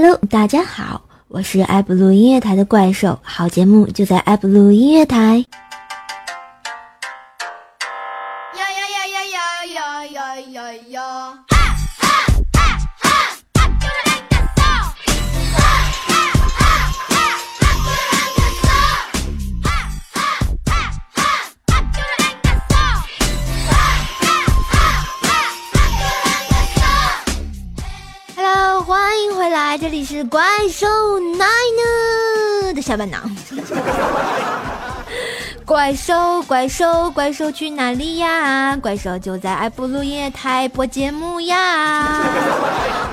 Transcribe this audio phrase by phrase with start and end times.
[0.00, 5.44] Hello，大家好，我是爱布鲁音乐台的怪兽，好节目就在爱布鲁音乐台。
[30.18, 30.84] 是怪兽
[31.20, 31.46] 奈
[32.64, 33.30] 奈的下半场。
[35.68, 38.74] 怪兽，怪兽，怪兽去哪里呀？
[38.78, 41.58] 怪兽就在爱布鲁音乐台播节目呀！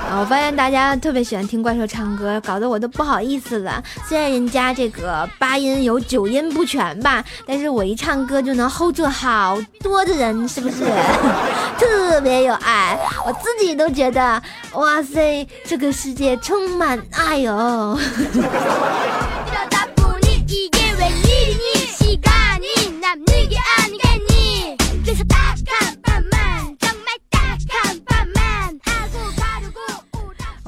[0.09, 3.83] 啊， 我发现大家特别喜欢听怪兽唱歌，搞得我都不好意思了。
[4.07, 10.85] 虽然人家这个八音有九音不全吧，但是我一唱歌就能 hold 住好多的人，是不是？
[11.77, 14.41] 特别有爱，我自己都觉得，
[14.75, 17.99] 哇塞，这个世界充满爱哟！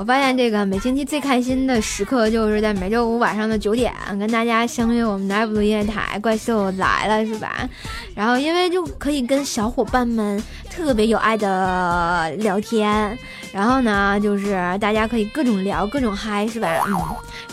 [0.08, 7.67] 发现这个每星期最开心的时刻，就是在每周五晚上的九点，跟大家相约我们的爱普音乐台，怪兽来了，是吧？
[8.16, 10.41] 然后因为就可以跟小伙伴们
[10.72, 13.17] 特别有爱的聊天，
[13.52, 16.69] 然后呢，就是大家可以各种聊，各种嗨，是吧？
[16.88, 16.97] 嗯，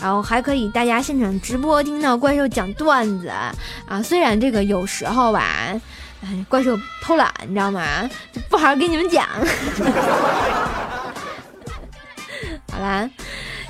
[0.01, 5.43] 然后还可以大家现场直播听到怪兽讲段子啊，虽然这个有时候吧，
[6.23, 8.09] 哎，怪兽偷懒，你知道吗？
[8.31, 9.27] 就不好好给你们讲。
[12.75, 13.09] 好啦，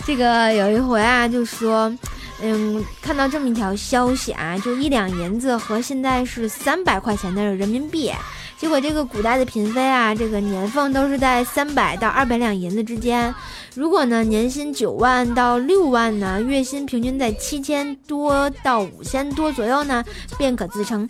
[0.03, 1.95] 这个有一回啊，就说，
[2.41, 8.11] 嗯，看到这么一条消息啊，就一两银子和现在是三百块钱的人民币，
[8.57, 13.31] 结果这个古代的嫔妃啊，这个年俸都是在三百到二百两银子之间。
[13.75, 20.03] 如果呢年薪九万到六万呢，月薪平均在七千多到五千多左右呢，
[20.35, 21.07] 便可自称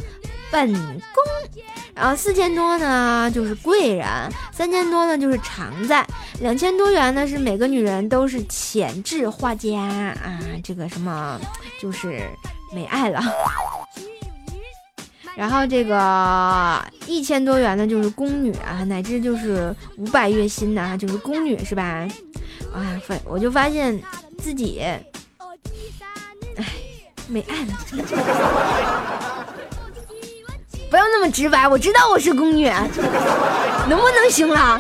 [0.52, 1.24] 本宫。
[1.95, 4.06] 然后四千多呢就是贵人，
[4.51, 6.06] 三千多呢就是常在，
[6.41, 11.39] 两千多元呢是每个女人都是潜质画家啊，这个什么
[11.81, 12.22] 就是
[12.73, 13.23] 没爱了。
[15.35, 22.07] 然后这个一千多元呢就是宫女啊，乃至就是五百月薪的啊，就是宫女是吧？
[22.73, 23.97] 哎，发我就发现
[24.38, 25.01] 自己，哎，
[27.29, 27.73] 没爱了。
[30.95, 32.69] 不要那么直白，我知道我是宫女，
[33.89, 34.79] 能不能行了？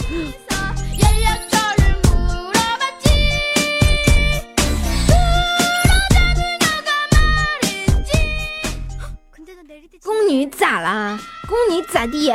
[10.01, 11.19] 宫女咋啦？
[11.49, 12.31] 宫女咋地？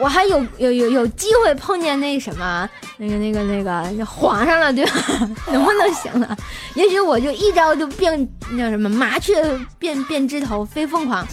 [0.00, 4.92] 我还有有有有机会碰见那什么那个那个那个皇上了，对吧？
[5.52, 6.36] 能不能行了？
[6.74, 9.40] 也许我就一招就变那什么麻雀
[9.78, 11.24] 变变枝头飞凤凰。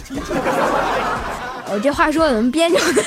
[1.72, 3.02] 我这话说怎么编出的？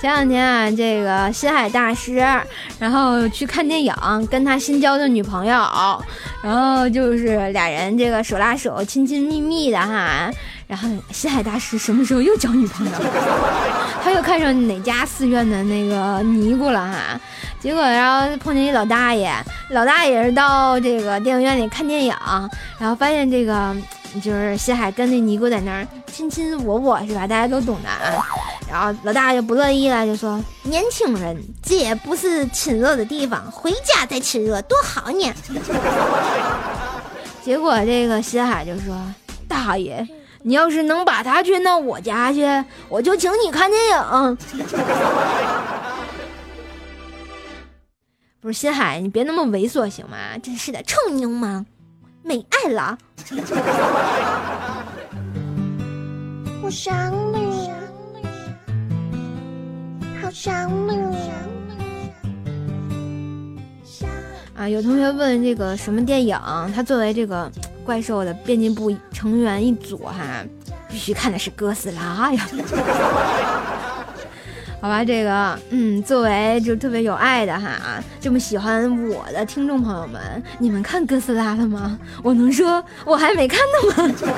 [0.00, 2.16] 前两天啊，这个心海大师，
[2.78, 3.92] 然后去看电影，
[4.30, 5.54] 跟他新交的女朋友，
[6.42, 10.30] 然后就是俩人这个手拉手，亲亲密密的哈。
[10.68, 12.92] 然后西海大师什么时候又交女朋友？
[14.04, 17.20] 他又看上哪家寺院的那个尼姑了哈？
[17.58, 19.32] 结果然后碰见一老大爷，
[19.70, 22.14] 老大爷是到这个电影院里看电影，
[22.78, 23.74] 然后发现这个
[24.22, 27.26] 就是西海跟那尼姑在那儿亲亲我我是吧？
[27.26, 28.24] 大家都懂的啊。
[28.70, 35.32] 然后老大爷就不乐意了，就说：“年轻人，这也不是亲热的地方，回家再亲热多好呢。”
[37.42, 38.94] 结果这个西海就说
[39.48, 40.06] ：“大爷。”
[40.42, 42.46] 你要是能把他圈到我家去，
[42.88, 44.38] 我就请你看电影。
[48.40, 50.38] 不是心海，你别那么猥琐行吗？
[50.40, 51.66] 真是的，臭妞吗？
[52.22, 52.96] 没爱了。
[56.62, 57.68] 我想你，
[60.22, 60.96] 好想你。
[64.54, 66.38] 啊，有同学问这个什么电影？
[66.74, 67.50] 他作为这个。
[67.88, 70.44] 怪兽的编辑部成员一组哈，
[70.90, 72.46] 必须看的是哥斯拉呀。
[74.78, 80.20] 好吧，这个嗯，作为就特别有爱的哈，这么喜欢我的听众朋友们，
[80.58, 81.98] 你们看哥斯拉了吗？
[82.22, 83.58] 我能说我还没看
[83.96, 84.14] 呢吗？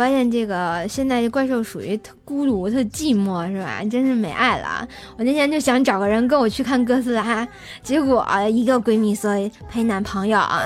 [0.00, 3.82] 发现这个现在这怪兽属于特孤独、特寂寞，是吧？
[3.90, 4.88] 真是没爱了。
[5.18, 7.46] 我那天就想找个人跟我去看哥斯拉，
[7.82, 9.30] 结果一个闺蜜说
[9.68, 10.62] 陪男朋友啊，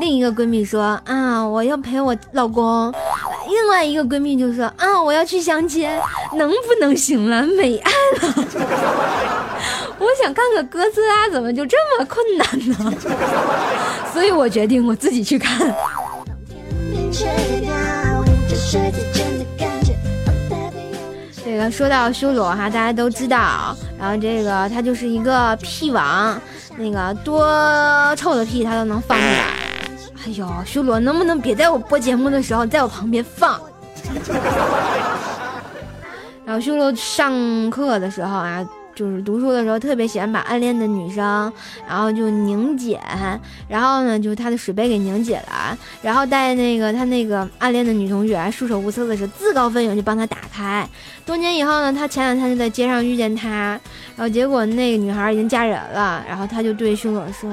[0.00, 2.90] 另一个闺蜜说啊我要陪我老公，
[3.50, 5.86] 另外一个闺蜜就说啊我要去相亲，
[6.34, 7.42] 能不能行了？
[7.42, 7.90] 没爱
[8.22, 8.34] 了。
[10.00, 12.94] 我想看个哥斯拉，怎么就这么困难呢？
[14.14, 15.74] 所以我决定我自己去看。
[21.42, 26.38] 这个说到修罗哈，大家都知道，然后这个他就是一个屁王，
[26.76, 29.44] 那个多臭的屁他都能放出来。
[30.26, 33.58] 哎呦，修罗能不能别在我播节目的时候在我旁边放？
[36.44, 38.62] 然后修罗上课的时候啊。
[38.98, 41.52] 就是读书的时候特别喜欢把暗恋的女生，
[41.86, 42.98] 然后就拧紧，
[43.68, 50.84] 然后呢，就是他的水杯给拧紧了，然后带那个他那个暗恋的女同学束手无策的时候，自告奋勇就帮他打开。
[51.24, 53.78] 多年以后呢，他前两天就在街上遇见他，
[54.16, 57.48] 然后结果那个女孩已经嫁人了，然后他就对凶手说：“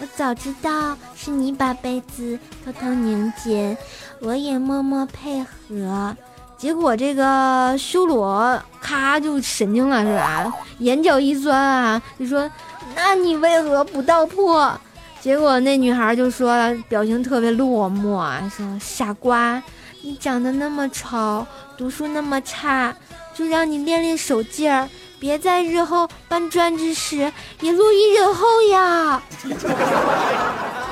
[0.00, 3.76] 我早知道是你把杯子偷偷拧紧，
[4.20, 6.16] 我也默默配合。”
[6.58, 10.52] 结果这个修罗咔就神经了是吧？
[10.80, 12.50] 眼角一酸啊，就说
[12.96, 14.76] ：“那你为何不道破？”
[15.20, 19.62] 结果那女孩就说了，表情特别落寞啊，说：“傻瓜，
[20.02, 21.46] 你长得那么丑，
[21.76, 22.94] 读书那么差，
[23.32, 24.88] 就让你练练手劲儿，
[25.20, 29.22] 别在日后搬砖之时也落于人后呀。”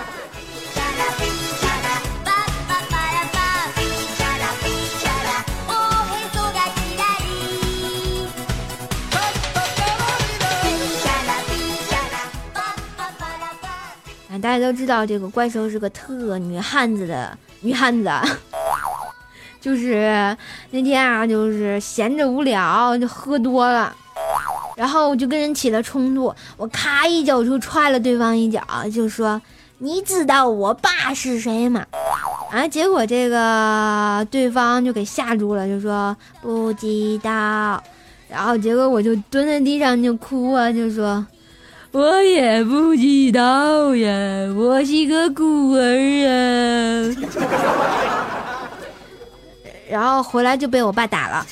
[14.41, 18.11] 大家都知道这个怪兽是个特女汉子的女汉子，
[19.61, 20.37] 就是
[20.71, 23.95] 那天啊，就是闲着无聊就喝多了，
[24.77, 28.63] 然后我就跟人起了冲突，我咔一脚就踹了对方一脚，
[28.95, 29.41] 就说
[29.79, 31.85] 你知道我爸是谁吗？
[32.53, 36.87] 啊，结果这个对方就给吓住了，就说不知
[37.23, 37.83] 道，
[38.29, 41.27] 然后结果我就蹲在地上就哭啊，就说。
[41.93, 47.09] 我也不知道呀，我是个孤儿啊。
[49.89, 51.47] 然后回来就被我爸打了。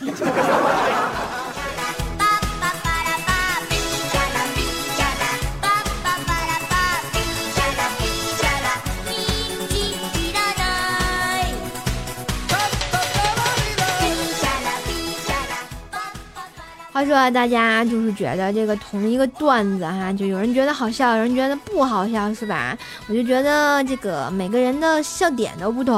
[16.95, 22.79] 话说大家就是觉得这个同一个段子哈，就有人觉得好笑，有人觉得不好笑，是吧？
[23.09, 25.97] 我就觉得这个每个人的笑点都不同。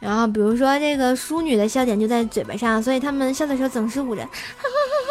[0.00, 4.26] 然后比如说这个淑女的笑点就在嘴巴上，所以他们笑的时候总是捂着，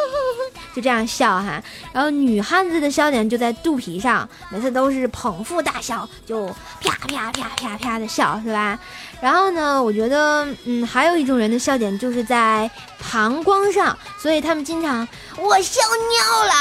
[0.75, 1.63] 就这样笑哈。
[1.93, 6.47] 然后女汉子的笑点就在肚皮上，每次都是捧腹大笑，就
[6.81, 8.77] 啪啪啪啪啪的笑，是吧？
[9.21, 12.69] 然后呢，我觉得，嗯，还有一种人的笑点就是在
[13.11, 15.07] 膀胱上，所以他们经常
[15.37, 15.79] 我笑
[16.11, 16.51] 尿了。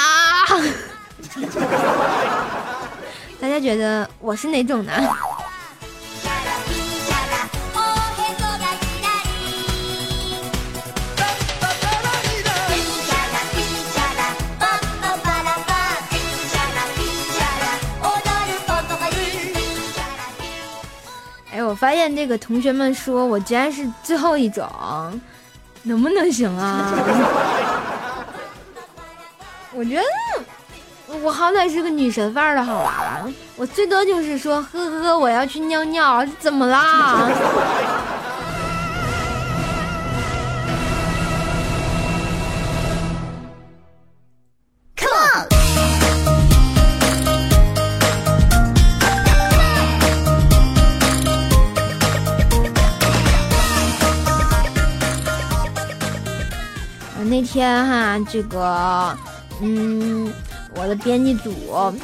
[3.40, 4.92] 大家觉得我是哪种呢？
[21.74, 24.64] 我发现这个同学们说我居然是最后一种，
[25.82, 26.92] 能不能行啊？
[29.74, 30.04] 我觉得
[31.20, 33.26] 我好歹是个女神范儿的好吧？
[33.56, 37.28] 我最多就是说呵呵，我要去尿尿，怎么啦？
[57.34, 59.18] 那天哈，这个，
[59.60, 60.32] 嗯，
[60.76, 61.52] 我的编辑组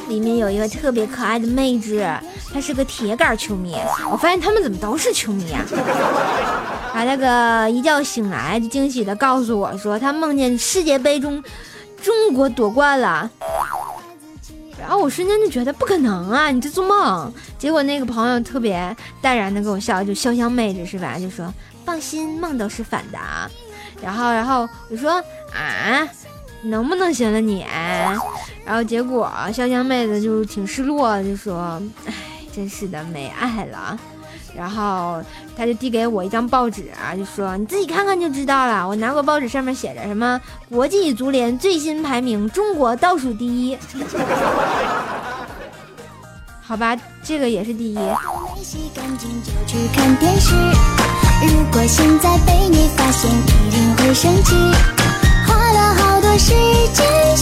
[0.09, 2.05] 里面有一个特别可爱的妹子，
[2.53, 3.77] 她是个铁杆球迷。
[4.11, 5.63] 我发现他们怎么都是球迷啊？
[6.93, 11.41] 啊，那个一觉醒来就惊喜的告诉我说，他梦见世界杯中
[12.01, 13.31] 中国夺冠了。
[14.77, 17.31] 然后我瞬间就觉得不可能啊，你在做梦。
[17.57, 21.17] 结果那个朋友特别淡然的跟我笑，就潇湘妹子是吧？
[21.17, 21.53] 就说
[21.85, 23.49] 放心，梦都是反的啊。
[24.01, 25.11] 然后，然后我说
[25.53, 26.07] 啊，
[26.63, 27.65] 能不能行了你？
[28.65, 32.13] 然后结果潇湘妹子就挺失落，就说：“哎，
[32.53, 33.99] 真是的，没爱了。”
[34.53, 35.23] 然后
[35.55, 38.85] 他就递给我一张报纸啊，就说你自己看看就知道了。
[38.87, 40.39] 我拿过报纸，上面写着什么
[40.69, 43.77] 国际足联最新排名，中国倒数第一。
[46.61, 47.95] 好吧，这个也是第一。
[51.43, 54.55] 如果现在被你发现，一定会生气。
[55.45, 56.53] 花了好多时
[56.91, 57.37] 间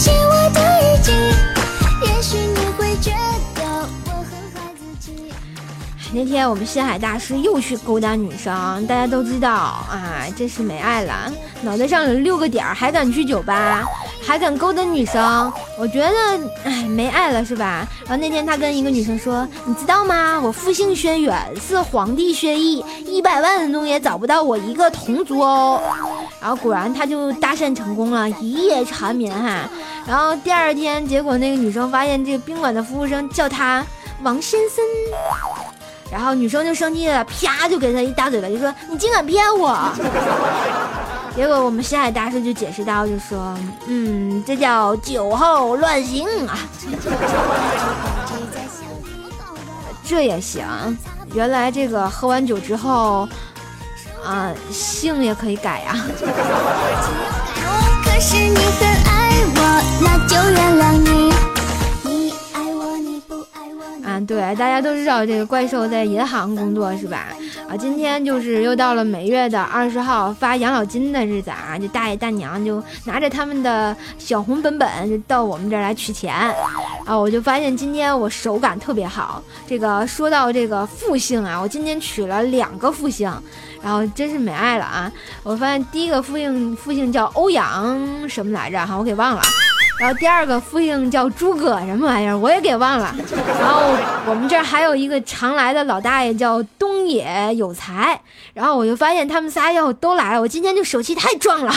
[6.12, 13.88] 那天我们心海大师又去勾搭女生，大家都知道啊，这是没爱了，脑袋上有六个点儿，还敢去酒吧。
[14.22, 16.12] 还敢勾搭女生，我觉得，
[16.64, 17.88] 哎，没爱了是吧？
[18.06, 20.40] 然后那天他跟一个女生说：“你知道吗？
[20.40, 25.82] 我复姓轩辕，是皇帝薛毅，一百万人中也找不到我一个同族哦。”
[26.40, 29.68] 然后果然他就搭讪成功了，一夜缠绵哈。
[30.06, 33.84] 然后第二天，结果那个女生发现这个宾馆的服务生叫他
[34.22, 34.84] 王先生，
[36.12, 39.78] 然后女生就生气了，啪就给他一大嘴巴，就说：“你竟敢骗我！”
[41.36, 46.58] 结果我们西海大师就解释到，就说，嗯，这叫酒后乱性啊，
[50.04, 50.66] 这也行。
[51.34, 53.30] 原来这个喝完酒之后，
[54.26, 55.96] 啊，性也可以改呀。
[58.04, 59.62] 可是你很爱我，
[60.02, 61.32] 那就原谅你。
[64.30, 67.30] 对，大家都知道这个怪兽在银行工作是吧？
[67.68, 76.32] 啊，今天就是又到了每月的二十号发养老金的日子啊，这大爷大娘就拿着他们的小红本本就到我们这儿来取钱
[77.06, 77.18] 啊。
[77.18, 79.42] 我就发现今天我手感特别好。
[79.66, 83.34] 这个说到这个复姓啊，我今天取了两个复姓，
[83.82, 85.12] 然后真是没爱了啊。
[85.42, 89.42] 我发现第一个复姓复姓叫欧阳什么来着哈，我给忘了。
[90.00, 93.14] 然后第二个复姓叫诸葛什么玩意儿，我也给忘了。
[93.60, 93.94] 然后
[94.26, 98.20] 我们这儿还有一个常来的老大爷叫东野有才。
[98.54, 101.74] 然后我就发现他们仨要都来，我今天就手气太壮了。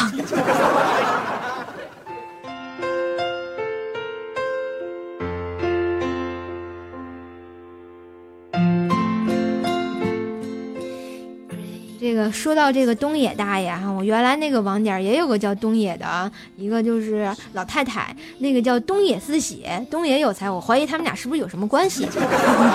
[12.12, 22.06] 这个说到这个东野大爷哈，我原来那个网点也有个叫东野的，一个就是老太太，那个叫东野四喜，东野有才，我怀疑他们俩是不是有什么关系？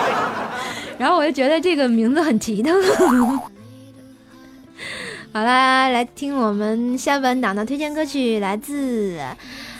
[0.97, 2.71] 然后我就觉得这个名字很奇特。
[5.31, 9.19] 好啦，来听我们下半档的推荐歌曲，来自。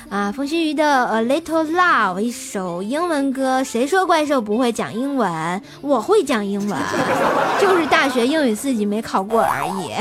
[0.09, 3.61] 啊，风须鱼的《A Little Love》一首英文歌。
[3.63, 5.61] 谁说怪兽不会讲英文？
[5.81, 6.79] 我会讲英文，
[7.59, 9.91] 就是大学英语四级没考过而已。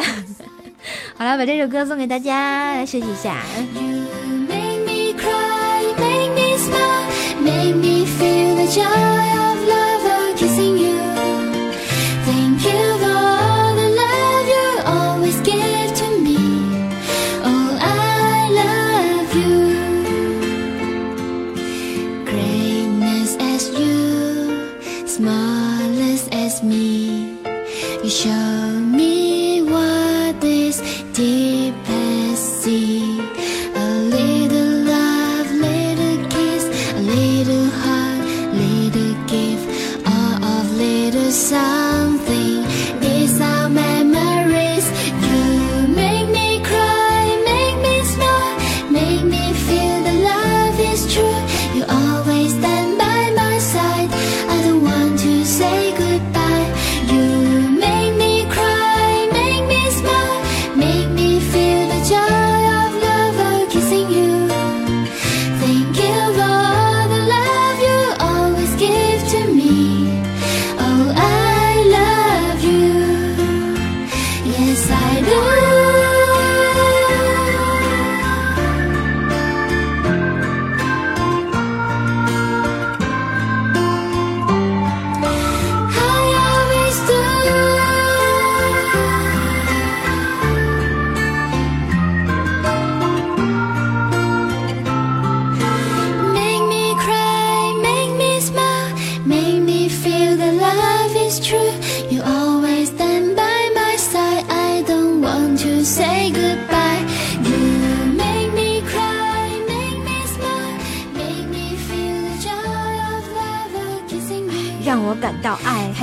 [1.18, 3.40] 好了，把这首歌送给大家，来学习一下。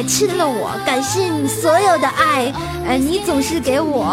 [0.06, 2.54] 亲了我，感谢你所有的爱，
[2.86, 4.04] 呃，你总是给我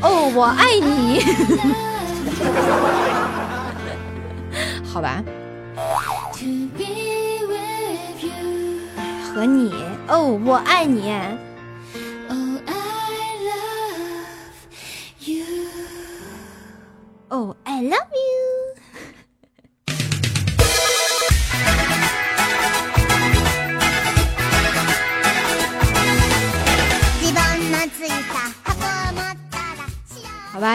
[0.00, 1.20] 哦，我爱你，
[4.82, 5.22] 好吧，
[9.32, 9.74] 和你
[10.08, 11.12] 哦，我爱你。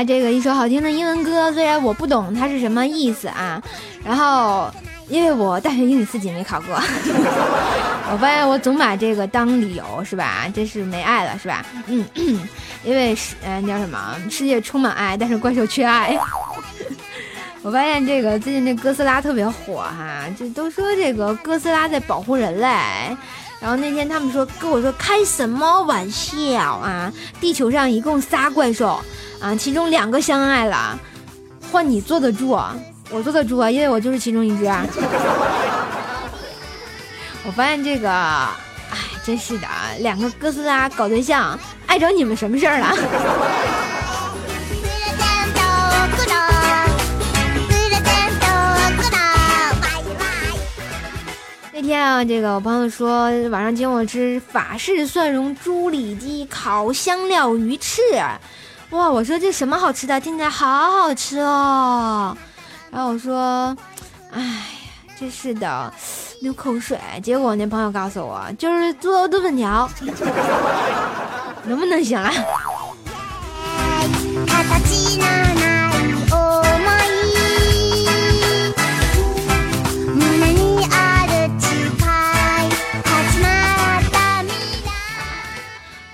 [0.04, 3.62] 这个一首好听的英文歌，虽然我不懂它是什么意思啊，
[4.04, 4.72] 然后
[5.08, 6.76] 因为我大学英语四级没考过，
[8.12, 10.48] 我发现我总把这个当理由是吧？
[10.54, 11.66] 真是没爱了是吧？
[11.88, 12.06] 嗯，
[12.84, 14.16] 因为是呃叫什么？
[14.30, 16.18] 世界充满爱，但是怪兽缺爱。
[17.64, 22.68] 我发现这个最近这哥斯拉特别火哈，就都说这个哥斯拉在保护人类。
[23.60, 27.14] 然后那天他们说跟我说开什么玩笑啊？
[27.40, 29.00] 地球上一共仨怪兽
[29.42, 31.00] 啊，其中两个相爱了，
[31.72, 32.60] 换你坐得住？
[33.10, 34.66] 我坐得住啊，因为我就是其中一只。
[37.44, 39.68] 我发现这个，哎，真是的，
[40.00, 42.96] 两个哥斯拉搞对象，碍着你们什么事儿了？
[51.82, 58.02] 天啊，这个我朋友说晚上请我吃法式蒜蓉猪里脊烤香料鱼翅，
[58.92, 59.10] 哇！
[59.10, 60.20] 我说这什么好吃的？
[60.20, 62.36] 听起来好好吃哦。
[62.92, 63.76] 然后我说，
[64.32, 64.62] 哎呀，
[65.20, 65.94] 真是的，
[66.42, 67.00] 流口水。
[67.24, 69.90] 结果我那朋友告诉我，就是做炖粉条，
[71.66, 72.32] 能不能行啊？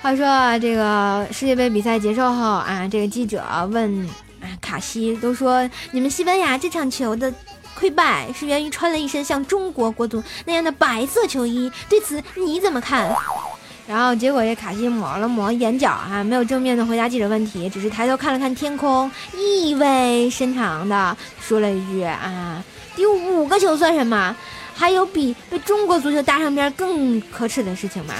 [0.08, 4.08] 话说这个世界杯比赛结束后啊，这个记者问
[4.40, 7.30] 啊卡西，都说你们西班牙这场球的
[7.78, 13.14] 溃败是源于穿了一身像中国国足那样的白色球衣，对此你怎么看？
[13.86, 22.64] 然后结果这卡西抹了抹眼角啊，没有正面的回答记者问题，只是抬头看了看天空，意味深长的说了一句啊，
[22.96, 24.34] 丢五个球算什么？
[24.78, 28.14] 还有比被中国足球搭上边更可耻的事情吗？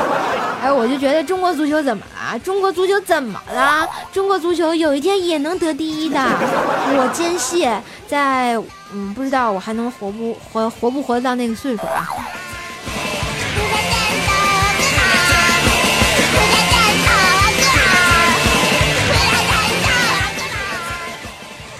[0.62, 2.38] 哎，我就觉得中国足球怎么了？
[2.40, 3.88] 中国足球怎么了？
[4.12, 7.70] 中国足球有一天也能得第一的，我坚信，
[8.06, 8.54] 在
[8.92, 12.06] 嗯，不知道我还能活不活活不活到那个岁数啊？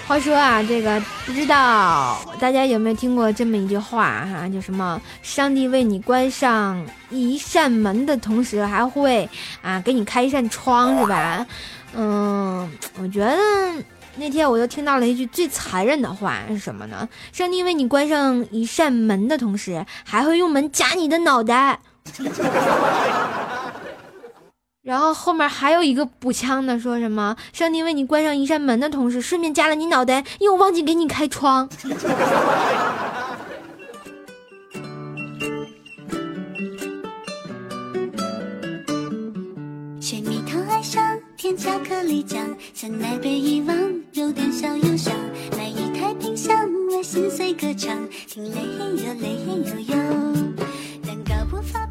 [0.07, 9.27] 话说啊，这个不知道大家有没有听过这么一句话哈，就什么上帝为你关上一扇门的同时，还会
[9.63, 11.45] 啊给你开一扇窗，是吧？
[11.95, 13.35] 嗯，我觉得
[14.15, 17.09] 那天我又听到了一句最残忍的话是什么呢？
[17.31, 21.79] 上帝为你关上一扇门的同时，还会用门夹你的脑袋。
[24.85, 31.67] 然后后面还有一个补枪的，说什么上帝为你关上一扇门的同时，顺便夹了你脑袋，又忘记给你开窗。
[39.99, 43.75] 水蜜桃爱上甜巧克力酱，酸奶被遗忘，
[44.13, 45.11] 有点小忧伤。
[45.57, 46.55] 买一台冰箱
[46.91, 48.61] 来心碎歌唱，听雷
[49.03, 49.97] 哟雷哟哟，
[51.03, 51.89] 蛋糕不发。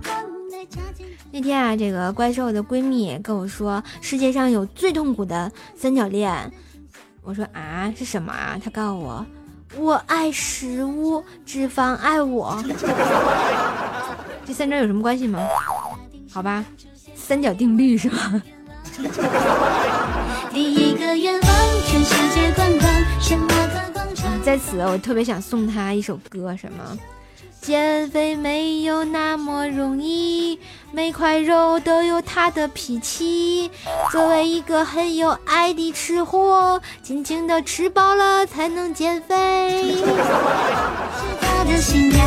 [1.32, 6.52] 那天啊，这个怪兽的闺蜜跟我说，世界上有最痛苦的三角恋。
[7.22, 8.58] 我说啊，是什么啊？
[8.62, 9.26] 她告诉我，
[9.76, 12.62] 我爱食物，脂肪爱我。
[14.46, 15.40] 这三者有什么关系吗？
[16.30, 16.64] 好吧，
[17.14, 18.42] 三角定律是吧？
[24.44, 26.98] 在此，我特别想送他一首歌，什么？
[27.64, 30.60] 减肥没有那么容易，
[30.92, 33.70] 每块肉都有它的脾气。
[34.12, 39.94] 作为一个很有爱的吃货，尽情的吃饱了才能减肥。
[39.96, 40.04] 是
[41.40, 42.22] 他的新娘。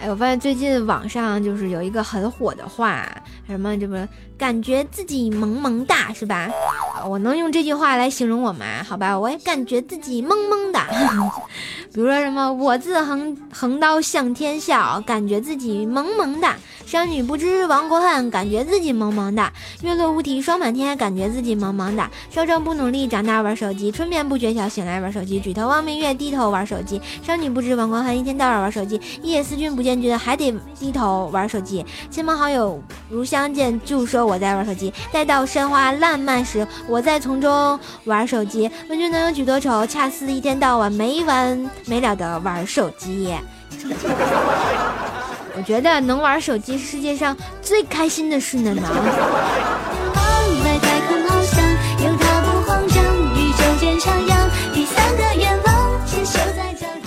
[0.00, 3.06] 哎，我发现最近网上就是有一个很火的话，
[3.46, 3.94] 什么这不
[4.42, 6.50] 感觉自己萌萌哒是吧？
[7.08, 8.82] 我能用这句话来形容我吗？
[8.84, 10.88] 好吧，我也感觉自己萌萌哒。
[11.94, 16.54] 比如说什么，我自横横刀向天笑，感觉自己萌萌哒；
[16.86, 19.52] 商女不知亡国恨，感觉自己萌萌哒；
[19.82, 30.50] 月落乌啼霜满天，感觉自己萌萌哒；少壮不努力，长大玩手机；春眠不觉晓，醒来玩手机；举头望明月，低头玩手机；商女不知亡国恨，一天到晚玩手机；一夜思君不见君，还得
[30.80, 41.70] 低头玩手机；亲朋好友如相见，就说我在玩手机；待到山花烂漫时，我在丛中玩手机；问君能有几多愁，恰似一天到晚没完。
[41.86, 43.34] 没了的玩手机，
[45.56, 48.74] 我觉得能玩手机是世界上最开心的事呢。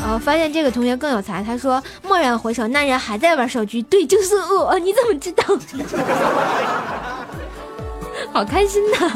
[0.03, 4.77] 呃，发现这个同学更有才，他说：“蓦然回首，那人还在玩手机。”对，就是我。
[4.77, 5.43] 你怎么知道？
[8.36, 9.13] 好开心呐！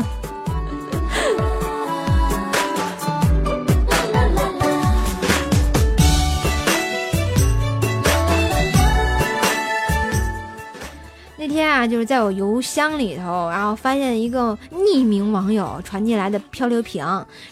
[11.36, 17.04] 那天啊，就是在我邮箱里头，然后发现一个匿名网友传进来的漂流瓶，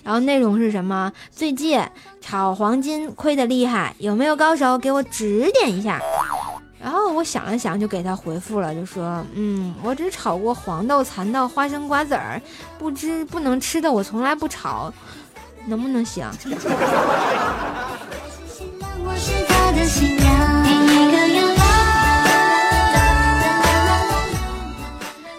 [0.06, 1.12] 然后内容是什么？
[1.30, 1.82] 最近
[2.22, 6.02] 炒黄金亏的厉害，有没有高手给我指点一下？
[6.88, 12.42] 然后我想了想，就给他回复了，就说：嗯，我只炒过黄豆、蚕豆、花生、瓜子儿，
[12.80, 14.90] 不知不能吃的我从来不炒，
[15.66, 16.26] 能不能行？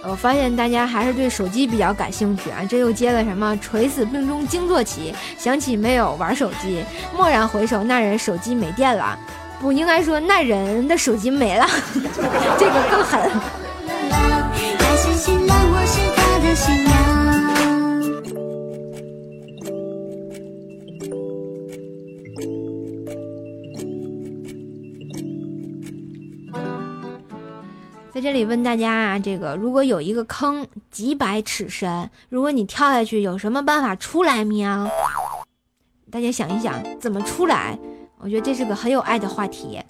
[0.05, 2.61] 我发现大家还是对手机比较感兴趣啊！
[2.69, 3.57] 这又接了什么？
[3.57, 6.85] 垂死病中惊坐起，想起没有玩手机，
[7.17, 9.19] 蓦然回首，那人手机没电了。
[9.61, 11.67] 不应该说那人的手机没了，
[12.59, 13.31] 这个更狠。
[28.15, 34.89] 在这里问大家啊，这个如果有一个坑几百尺深，如果你跳下去，有什么办法出来喵？
[36.11, 37.79] 大家想一想，怎么出来？
[38.21, 39.81] 我觉得这是个很有爱的话题。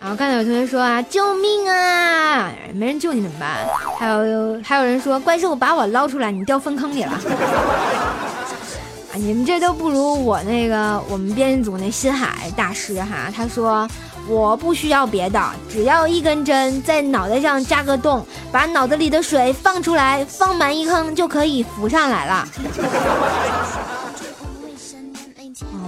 [0.00, 2.50] 然后刚才有同学说啊，救命啊！
[2.74, 3.68] 没人救你怎么办？
[3.98, 7.12] 还有还有人说，怪兽把我捞出来，你掉粪坑里了。
[7.12, 13.86] 啊，你们这都不如我那个我们编辑组那新海大师哈，他说。
[14.28, 22.48] 我不需要别的，只要一根针在脑袋上扎个洞，把脑子里的水放出来，放满一坑就可以浮上来了。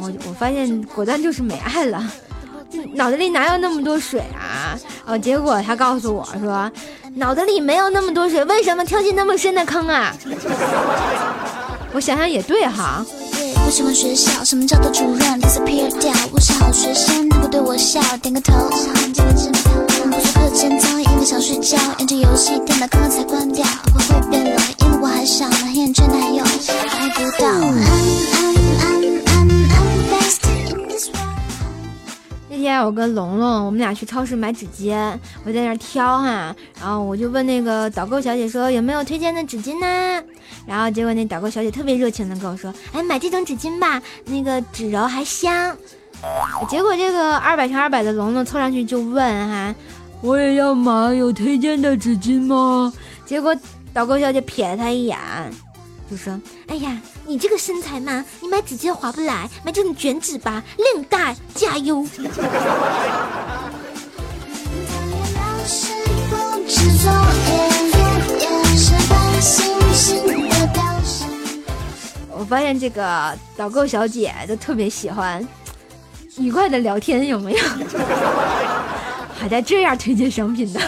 [0.01, 2.05] 我我发现果断就是没爱了，
[2.95, 4.77] 脑子里哪有那么多水啊？
[5.07, 6.71] 哦，结果他告诉我说，
[7.15, 10.13] 脑子里没有那么多水，为什么跳进那么深的坑啊？
[11.95, 13.07] 我想想也对哈。
[13.65, 18.53] 不喜欢学校，什么叫做主任？disappear 掉，我是好学生，他不对我笑，点个头。
[18.69, 18.75] 不
[20.21, 27.49] 说课间操，因为想睡觉，研究游戏，电脑刚刚才关掉，会会变老，因为我还小，难厌倦男友还不到。
[32.51, 34.95] 那天我跟龙龙，我们俩去超市买纸巾，
[35.45, 40.23] 我在那挑哈，然后我就问那个导购小姐说有没有推荐的纸巾呢？
[40.67, 45.77] 然后结果那导购小姐特别热情的跟我说，哎，买这种纸巾吧，那个纸柔还香。
[46.69, 49.75] 结果这个二百乘二百的龙龙凑上去就问哈，
[50.23, 52.93] 我也要买，有推荐的纸巾吗？
[53.27, 53.55] 结果
[53.93, 55.19] 导购小姐瞥了他一眼。
[56.11, 62.07] 就说：“哎呀，你这个身材嘛，你买纸巾划不来，买这种卷纸吧，量大，加油。”
[72.37, 75.47] 我发现这个导购小姐都特别喜欢
[76.37, 77.59] 愉快的聊天，有没有？
[79.39, 80.81] 还在这样推荐商品的。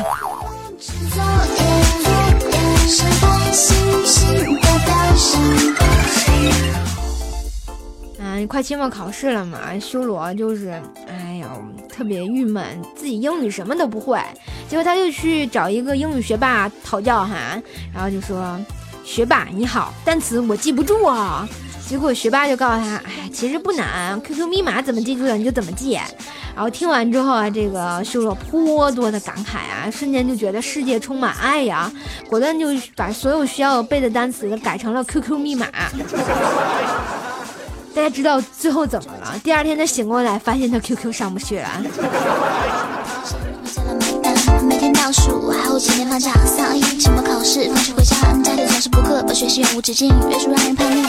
[8.18, 10.70] 嗯，快期末考试了嘛，修罗就是，
[11.08, 11.48] 哎呦，
[11.88, 12.64] 特别郁闷，
[12.94, 14.20] 自己英语什么都不会，
[14.68, 17.34] 结果他就去找一个英语学霸讨教哈，
[17.94, 18.58] 然后就说，
[19.04, 21.48] 学霸你好，单词我记不住啊。
[21.88, 25.96] 结果学霸就告诉他：“哎，其实不难，QQ 密码怎么记住的你就怎么记。”
[26.52, 31.88] 然后听完之后啊，这个修罗颇多的感慨啊，瞬间就觉得世界充满爱呀，
[32.28, 35.68] 果断就把所有需要背的单词都改成了 QQ 密码。
[37.94, 39.38] 大家知道最后怎么了？
[39.44, 41.68] 第二天他醒过来，发现他 QQ 上不去了。
[45.06, 51.02] 倒数，还有几天放假，三二一，期末考试，放学回家，家里总是补课，把学习永无止境，越说让人叛逆。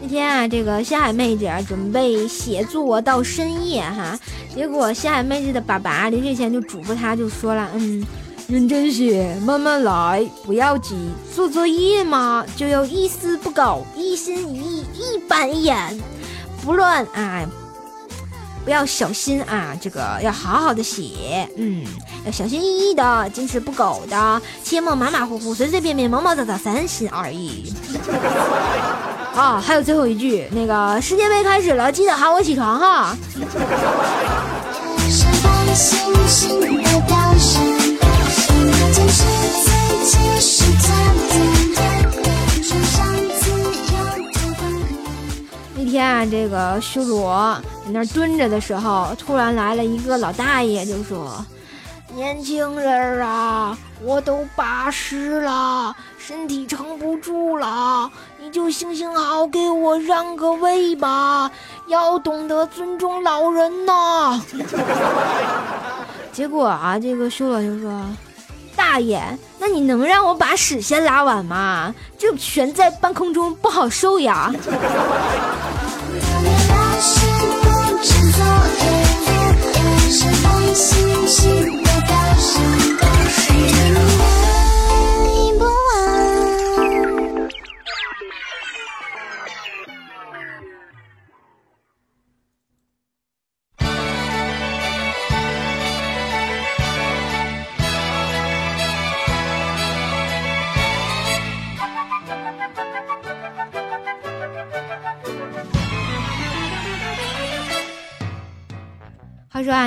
[0.00, 4.18] 那天啊，这个星海妹子准备写作到深夜哈，
[4.54, 8.02] 结果星海妹子的爸爸临睡前就嘱咐她，就说了，嗯，
[8.46, 10.96] 认真写，慢慢来，不要急。
[11.36, 16.00] 做作业嘛，就要一丝不苟，一心一意，一板一眼。
[16.62, 17.44] 不乱啊，
[18.64, 21.84] 不要小心啊，这个要好好的写，嗯，
[22.26, 27.72] 要小心翼翼的，坚持不苟的，切莫马马虎虎、随随便便、毛毛躁躁、三心二意。
[29.34, 33.16] 啊，还有最后一句，那个世界杯开始了，记得喊我起床哈。
[45.88, 51.44] 天啊，这个修罗在那蹲着的时候，突然来了一个老大爷，就说
[52.14, 61.50] ：“年轻人啊，我都八十了，身体撑不住了，你就行行好，给我让个位吧，
[61.86, 64.40] 要懂得尊重老人呐。
[66.32, 68.02] ”结果啊，这个修罗就说。
[68.78, 69.20] 大爷，
[69.58, 71.92] 那你能让我把屎先拉完吗？
[72.16, 74.52] 就悬在半空中不好受呀。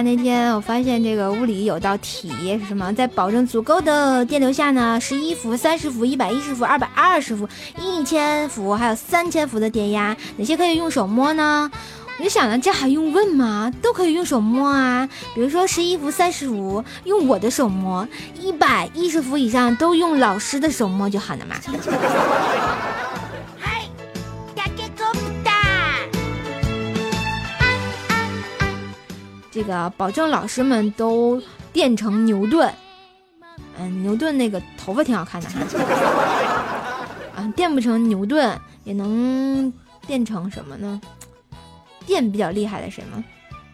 [0.03, 2.91] 那天我发现这个屋里有道题是什么？
[2.93, 7.47] 在保证足够的电流下呢，十一伏、三十伏、一百一十伏、二百二十伏、
[7.79, 11.69] 一千伏，还有三千伏的电压，哪些可以用手摸呢？
[12.17, 13.71] 我就想呢，这还用问吗？
[13.81, 15.07] 都可以用手摸啊。
[15.33, 18.07] 比如说十一伏、三十伏用我的手摸，
[18.39, 21.55] 一百一十伏以上都用老师的手摸就好了嘛。
[29.51, 31.41] 这个保证老师们都
[31.73, 32.73] 电成牛顿，
[33.77, 35.59] 嗯，牛顿那个头发挺好看的哈。
[37.35, 39.71] 啊，电不成牛顿也能
[40.07, 40.99] 电成什么呢？
[42.05, 43.23] 电比较厉害的什么？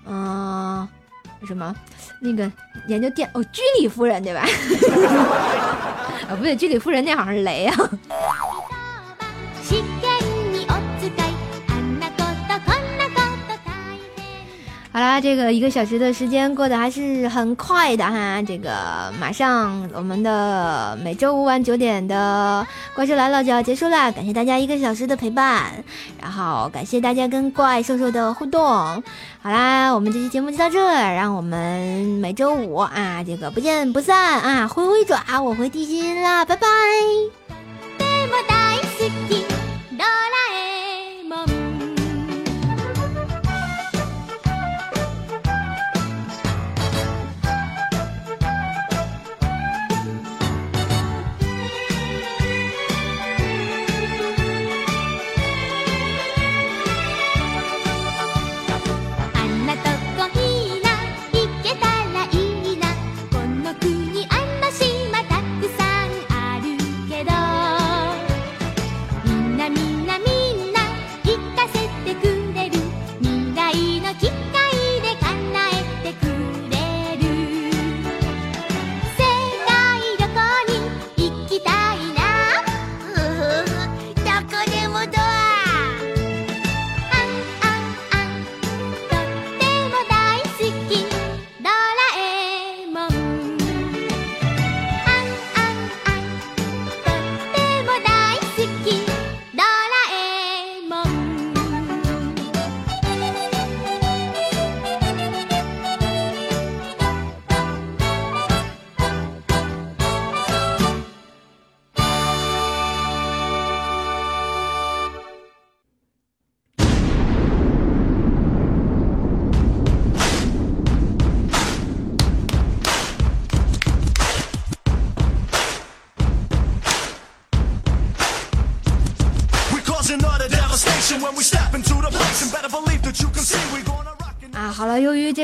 [0.07, 0.87] 嗯，
[1.45, 1.75] 什么？
[2.19, 2.51] 那个
[2.87, 4.41] 研究电哦，居里夫人对吧？
[6.27, 7.75] 啊，不对，居里夫人那好像是雷啊。
[14.97, 18.41] 好啦，这个一个小时的时间过得还是很快的哈。
[18.41, 25.71] 这个马上我们的每周五晚九点的怪兽来了就要结束了，感谢大家一个小时的陪伴，
[26.19, 28.59] 然后感谢大家跟怪兽兽的互动。
[28.63, 29.03] 好
[29.51, 30.79] 啦，我们这期节目就到这，
[31.13, 34.67] 让我们每周五啊，这个不见不散啊！
[34.67, 36.67] 挥挥爪，我回地心啦，拜拜。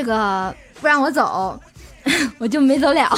[0.04, 1.58] 这个不让我走，
[2.38, 3.10] 我就没走了。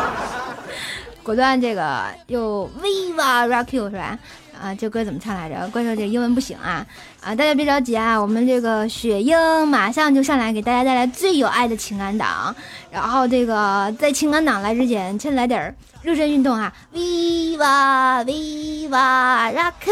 [1.24, 4.18] 果断这个又 Viva Rock You 是吧？
[4.60, 5.66] 啊，这歌怎么唱来着？
[5.70, 6.84] 怪兽这英文不行啊！
[7.22, 12.54] 啊，大家别着急啊，我们这个雪鹰马上就上来给大家带来最有爱的情感档。
[12.90, 19.90] 然后这个在情感档来之前，先来点热身运动啊！Viva Viva Rocku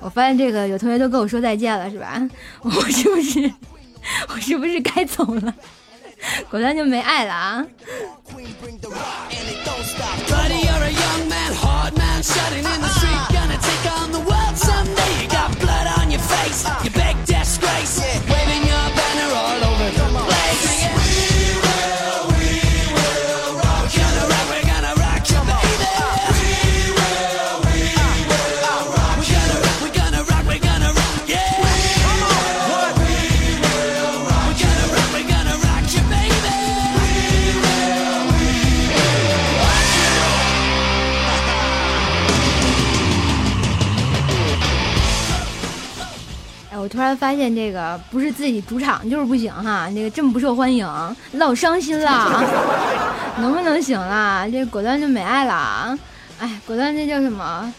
[0.00, 2.20] 我发现这个有同学都跟我说再见了，是吧？
[2.62, 3.52] 我是不是
[4.28, 5.54] 我是不是该走了？
[6.50, 7.64] 果断就没爱了啊
[47.14, 50.86] 发现这个不是自己主场就是不行哈，这个这么不受欢迎，
[51.32, 52.44] 老伤心了，
[53.38, 54.48] 能不能行了？
[54.50, 55.98] 这果断就没爱了，
[56.38, 57.72] 哎，果断这叫什么？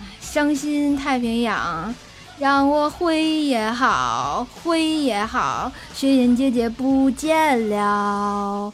[0.00, 1.92] 哎伤心太平洋，
[2.38, 8.72] 让我灰也好，灰也好，雪英姐姐不见了。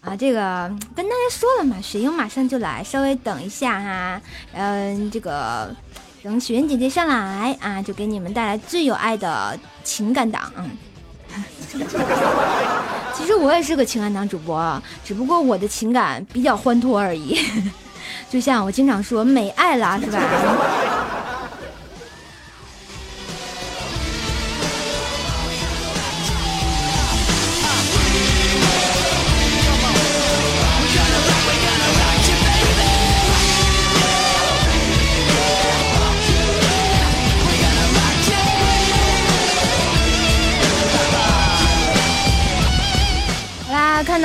[0.00, 4.20] 啊，这个跟大家说了嘛，雪英马上就来，稍微等一下哈，
[4.52, 5.74] 嗯，这个
[6.22, 10.52] 等雪英姐姐上来啊，就给你们带来最有爱的情感档。
[13.12, 17.38] 其实我也是个情感党主播，只不过我的情感比较欢脱而已，
[18.30, 20.20] 就像我经常说，美爱了，是吧？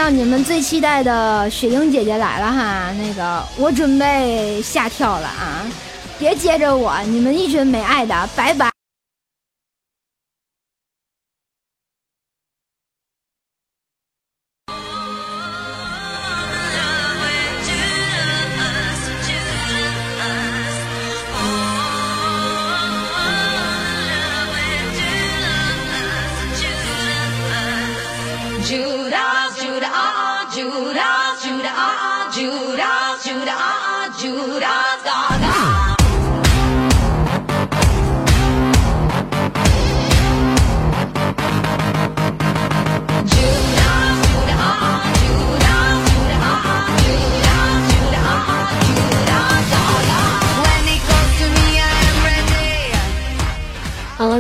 [0.09, 5.69] 你们最期待的雪英姐姐来了哈，那个我准备下跳了啊，
[6.17, 8.76] 别接着我，你们一群没爱的，拜拜。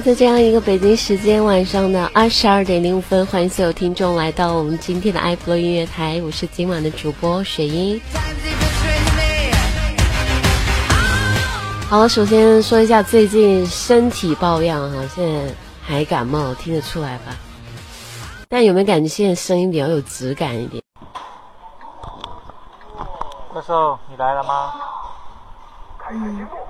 [0.07, 7.99] 在这样一个北京时间晚上的二十二点零五分，欢迎所有听众来到我们今天的爱普乐音乐台，我是今晚的主播雪英。
[11.89, 17.35] 好了，首先说一下最近身体抱恙哈，现在还感冒，听得出来吧？
[18.47, 20.81] 但有没有感觉现在声音比较有质感一点？
[23.53, 24.71] 教授，你来了吗？
[25.99, 26.66] 开始节目。